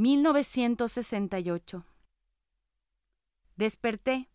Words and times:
1968. 0.00 1.84
Desperté. 3.56 4.30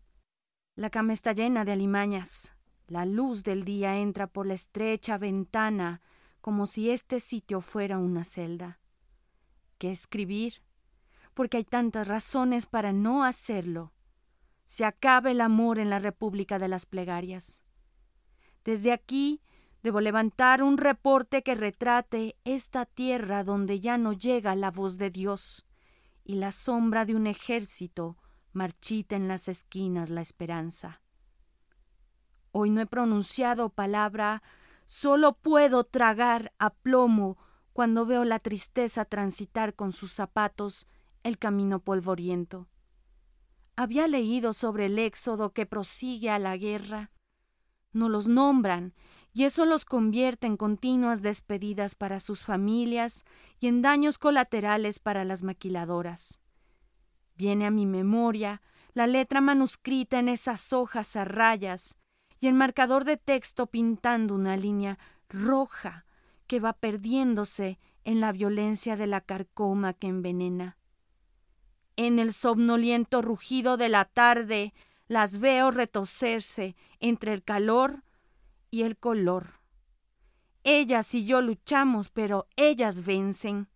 La 0.76 0.92
cama 0.92 1.14
está 1.14 1.34
llena 1.34 1.66
de 1.66 1.72
alimañas. 1.72 2.54
La 2.86 3.08
luz 3.08 3.42
del 3.42 3.66
día 3.66 3.98
entra 3.98 4.28
por 4.28 4.46
la 4.46 4.54
estrecha 4.54 5.18
ventana 5.18 6.02
como 6.40 6.68
si 6.68 6.92
este 6.92 7.20
sitio 7.20 7.62
fuera 7.62 7.98
una 7.98 8.24
celda. 8.24 8.80
¿Qué 9.80 9.90
escribir? 9.90 10.62
Porque 11.34 11.58
hay 11.58 11.64
tantas 11.64 12.08
razones 12.08 12.68
para 12.68 12.94
no 12.94 13.24
hacerlo. 13.24 13.92
Se 14.66 14.86
acaba 14.86 15.32
el 15.32 15.42
amor 15.42 15.80
en 15.80 15.90
la 15.90 15.98
República 15.98 16.60
de 16.60 16.68
las 16.68 16.86
Plegarias. 16.86 17.64
Desde 18.64 18.92
aquí 18.92 19.42
debo 19.86 20.02
levantar 20.02 20.64
un 20.64 20.80
reporte 20.80 21.44
que 21.44 21.54
retrate 21.54 22.36
esta 22.44 22.88
tierra 22.88 23.44
donde 23.44 23.80
ya 23.80 24.00
no 24.00 24.14
llega 24.14 24.56
la 24.56 24.72
voz 24.72 24.98
de 24.98 25.12
Dios 25.12 25.64
y 26.24 26.38
la 26.38 26.52
sombra 26.52 27.06
de 27.06 27.16
un 27.16 27.28
ejército 27.28 28.18
marchita 28.52 29.16
en 29.16 29.28
las 29.28 29.48
esquinas 29.48 30.10
la 30.10 30.22
esperanza. 30.22 31.04
Hoy 32.52 32.72
no 32.72 32.82
he 32.82 32.88
pronunciado 32.88 33.70
palabra, 33.70 34.42
solo 34.86 35.34
puedo 35.34 35.84
tragar 35.84 36.52
a 36.58 36.72
plomo 36.72 37.38
cuando 37.72 38.08
veo 38.08 38.26
la 38.26 38.40
tristeza 38.40 39.06
transitar 39.06 39.76
con 39.76 39.92
sus 39.92 40.12
zapatos 40.14 40.88
el 41.22 41.38
camino 41.38 41.80
polvoriento. 41.80 42.70
Había 43.76 44.08
leído 44.08 44.54
sobre 44.54 44.88
el 44.88 44.98
éxodo 44.98 45.54
que 45.54 45.68
prosigue 45.68 46.32
a 46.32 46.40
la 46.40 46.58
guerra. 46.58 47.12
No 47.94 48.10
los 48.10 48.26
nombran, 48.26 48.96
y 49.36 49.44
eso 49.44 49.66
los 49.66 49.84
convierte 49.84 50.48
en 50.48 50.56
continuas 50.56 51.22
despedidas 51.22 51.94
para 51.94 52.22
sus 52.22 52.46
familias 52.46 53.26
y 53.60 53.68
en 53.68 53.82
daños 53.82 54.18
colaterales 54.18 55.00
para 55.00 55.26
las 55.26 55.44
maquiladoras. 55.44 56.40
Viene 57.36 57.66
a 57.66 57.70
mi 57.70 57.86
memoria 57.86 58.62
la 58.94 59.08
letra 59.08 59.42
manuscrita 59.42 60.20
en 60.20 60.30
esas 60.30 60.72
hojas 60.72 61.18
a 61.18 61.26
rayas 61.26 61.98
y 62.40 62.48
el 62.48 62.54
marcador 62.54 63.04
de 63.04 63.18
texto 63.18 63.68
pintando 63.68 64.34
una 64.36 64.56
línea 64.56 64.98
roja 65.28 66.06
que 66.48 66.62
va 66.62 66.72
perdiéndose 66.72 67.78
en 68.06 68.22
la 68.22 68.32
violencia 68.32 68.96
de 68.96 69.08
la 69.08 69.20
carcoma 69.20 69.92
que 69.92 70.08
envenena. 70.08 70.78
En 71.98 72.20
el 72.20 72.32
somnoliento 72.32 73.22
rugido 73.22 73.76
de 73.76 73.90
la 73.90 74.06
tarde 74.06 74.74
las 75.10 75.40
veo 75.40 75.72
retocerse 75.72 76.78
entre 77.02 77.34
el 77.34 77.44
calor 77.44 78.05
y 78.76 78.84
el 78.84 78.98
color. 78.98 79.62
Ellas 80.66 81.16
y 81.16 81.26
yo 81.26 81.40
luchamos, 81.40 82.10
pero 82.10 82.48
ellas 82.58 83.06
vencen. 83.06 83.70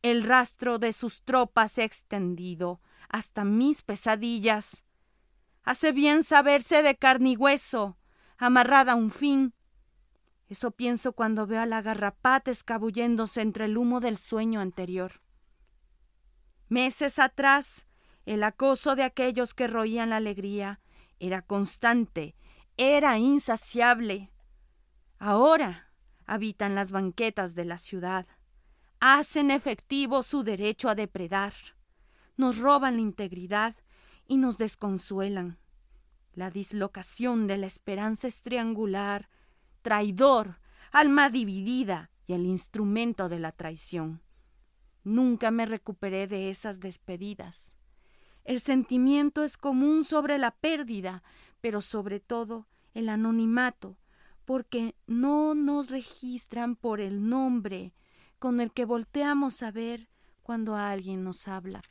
El 0.00 0.22
rastro 0.22 0.78
de 0.78 0.94
sus 0.94 1.22
tropas 1.22 1.72
se 1.72 1.82
ha 1.82 1.84
extendido 1.84 2.80
hasta 3.10 3.44
mis 3.44 3.82
pesadillas. 3.82 4.86
Hace 5.64 5.92
bien 5.92 6.24
saberse 6.24 6.82
de 6.82 6.96
carne 6.96 7.32
y 7.32 7.36
hueso, 7.36 7.98
amarrada 8.38 8.92
a 8.92 8.94
un 8.94 9.10
fin. 9.10 9.52
Eso 10.48 10.70
pienso 10.70 11.12
cuando 11.12 11.46
veo 11.46 11.60
a 11.60 11.66
la 11.66 11.82
garrapata 11.82 12.50
escabulléndose 12.50 13.42
entre 13.42 13.66
el 13.66 13.76
humo 13.76 14.00
del 14.00 14.16
sueño 14.16 14.60
anterior. 14.60 15.20
Meses 16.70 17.18
atrás, 17.18 17.86
el 18.24 18.44
acoso 18.44 18.96
de 18.96 19.02
aquellos 19.02 19.52
que 19.52 19.66
roían 19.66 20.10
la 20.10 20.16
alegría 20.16 20.80
era 21.18 21.42
constante, 21.42 22.34
era 22.80 23.18
insaciable. 23.18 24.32
Ahora 25.18 25.92
habitan 26.24 26.74
las 26.74 26.90
banquetas 26.92 27.54
de 27.54 27.66
la 27.66 27.76
ciudad 27.76 28.26
hacen 29.00 29.50
efectivo 29.50 30.22
su 30.22 30.44
derecho 30.44 30.88
a 30.88 30.94
depredar, 30.94 31.52
nos 32.38 32.56
roban 32.56 32.96
la 32.96 33.02
integridad 33.02 33.76
y 34.26 34.38
nos 34.38 34.56
desconsuelan. 34.56 35.58
La 36.32 36.50
dislocación 36.50 37.46
de 37.46 37.58
la 37.58 37.66
esperanza 37.66 38.28
es 38.28 38.40
triangular, 38.40 39.28
traidor, 39.82 40.58
alma 40.90 41.28
dividida 41.28 42.10
y 42.26 42.32
el 42.32 42.46
instrumento 42.46 43.28
de 43.28 43.40
la 43.40 43.52
traición. 43.52 44.22
Nunca 45.04 45.50
me 45.50 45.66
recuperé 45.66 46.26
de 46.26 46.48
esas 46.48 46.80
despedidas. 46.80 47.74
El 48.44 48.60
sentimiento 48.60 49.44
es 49.44 49.58
común 49.58 50.04
sobre 50.04 50.38
la 50.38 50.50
pérdida, 50.50 51.22
pero 51.60 51.80
sobre 51.80 52.20
todo 52.20 52.66
el 52.94 53.08
anonimato, 53.08 53.96
porque 54.44 54.96
no 55.06 55.54
nos 55.54 55.90
registran 55.90 56.76
por 56.76 57.00
el 57.00 57.28
nombre, 57.28 57.94
con 58.38 58.60
el 58.60 58.72
que 58.72 58.84
volteamos 58.84 59.62
a 59.62 59.70
ver 59.70 60.08
cuando 60.42 60.76
alguien 60.76 61.22
nos 61.22 61.46
habla. 61.46 61.82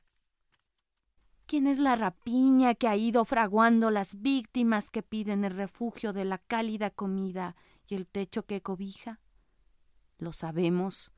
¿Quién 1.45 1.65
es 1.65 1.79
la 1.79 1.95
rapiña 1.95 2.75
que 2.75 2.87
ha 2.87 2.95
ido 2.95 3.25
fraguando 3.25 3.89
las 3.89 4.21
víctimas 4.21 4.91
que 4.91 5.01
piden 5.01 5.43
el 5.45 5.55
refugio 5.55 6.13
de 6.13 6.25
la 6.25 6.37
cálida 6.37 6.91
comida 6.91 7.55
y 7.87 7.95
el 7.95 8.05
techo 8.07 8.45
que 8.45 8.61
cobija? 8.61 9.19
Lo 10.17 10.33
sabemos. 10.33 11.11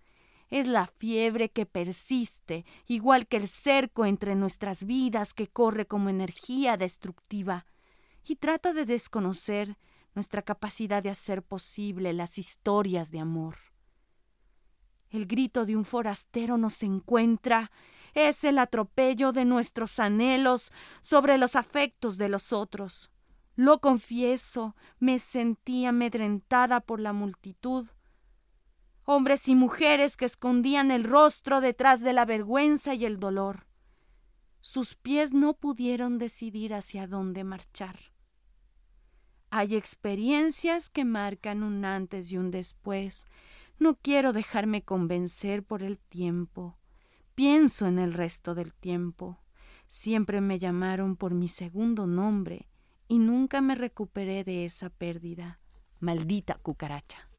Es 0.47 0.67
la 0.67 0.87
fiebre 0.87 1.49
que 1.49 1.65
persiste, 1.65 2.65
igual 2.85 3.27
que 3.27 3.37
el 3.37 3.47
cerco 3.47 4.05
entre 4.05 4.35
nuestras 4.35 4.83
vidas 4.85 5.33
que 5.33 5.47
corre 5.47 5.85
como 5.85 6.09
energía 6.09 6.77
destructiva 6.77 7.65
y 8.25 8.35
trata 8.35 8.73
de 8.73 8.85
desconocer 8.85 9.77
nuestra 10.13 10.41
capacidad 10.41 11.01
de 11.01 11.09
hacer 11.09 11.43
posible 11.43 12.13
las 12.13 12.37
historias 12.37 13.11
de 13.11 13.19
amor. 13.19 13.55
El 15.09 15.25
grito 15.25 15.65
de 15.65 15.75
un 15.75 15.85
forastero 15.85 16.57
nos 16.57 16.83
encuentra. 16.83 17.71
Es 18.13 18.43
el 18.43 18.57
atropello 18.57 19.31
de 19.31 19.45
nuestros 19.45 19.99
anhelos 19.99 20.71
sobre 21.01 21.37
los 21.37 21.55
afectos 21.55 22.17
de 22.17 22.29
los 22.29 22.53
otros. 22.53 23.11
Lo 23.55 23.79
confieso, 23.79 24.75
me 24.99 25.19
sentí 25.19 25.85
amedrentada 25.85 26.79
por 26.79 26.99
la 26.99 27.13
multitud. 27.13 27.87
Hombres 29.03 29.47
y 29.49 29.55
mujeres 29.55 30.15
que 30.15 30.25
escondían 30.25 30.91
el 30.91 31.03
rostro 31.03 31.59
detrás 31.59 32.01
de 32.01 32.13
la 32.13 32.23
vergüenza 32.23 32.93
y 32.93 33.05
el 33.05 33.19
dolor. 33.19 33.67
Sus 34.61 34.95
pies 34.95 35.33
no 35.33 35.53
pudieron 35.53 36.17
decidir 36.17 36.73
hacia 36.73 37.07
dónde 37.07 37.43
marchar. 37.43 38.10
Hay 39.53 39.75
experiencias 39.75 40.89
que 40.89 41.03
marcan 41.03 41.61
un 41.61 41.83
antes 41.83 42.31
y 42.31 42.37
un 42.37 42.51
después, 42.51 43.27
no 43.79 43.95
quiero 43.95 44.31
dejarme 44.31 44.83
convencer 44.83 45.61
por 45.61 45.83
el 45.83 45.97
tiempo. 45.97 46.77
Pienso 47.35 47.85
en 47.85 47.99
el 47.99 48.13
resto 48.13 48.55
del 48.55 48.73
tiempo. 48.73 49.39
Siempre 49.89 50.39
me 50.39 50.57
llamaron 50.57 51.17
por 51.17 51.33
mi 51.33 51.49
segundo 51.49 52.07
nombre 52.07 52.69
y 53.09 53.19
nunca 53.19 53.59
me 53.59 53.75
recuperé 53.75 54.45
de 54.45 54.63
esa 54.63 54.89
pérdida. 54.89 55.59
Maldita 55.99 56.55
cucaracha. 56.55 57.30